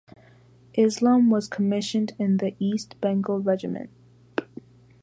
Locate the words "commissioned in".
1.47-2.37